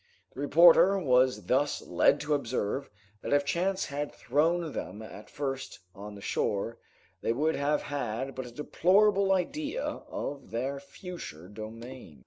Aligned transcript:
The 0.33 0.39
reporter 0.41 0.97
was 0.97 1.45
thus 1.45 1.83
led 1.83 2.19
to 2.21 2.33
observe 2.33 2.89
that 3.21 3.33
if 3.33 3.45
chance 3.45 3.85
had 3.85 4.11
thrown 4.11 4.71
them 4.71 5.03
at 5.03 5.29
first 5.29 5.79
on 5.93 6.15
the 6.15 6.21
shore, 6.21 6.79
they 7.21 7.33
would 7.33 7.53
have 7.55 7.83
had 7.83 8.33
but 8.33 8.47
a 8.47 8.51
deplorable 8.51 9.31
idea 9.31 9.83
of 9.85 10.49
their 10.49 10.79
future 10.79 11.47
domain. 11.49 12.19